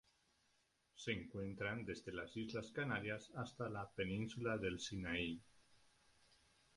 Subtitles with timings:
[0.95, 5.39] Se encuentran desde las islas Canarias hasta la península del Sinaí.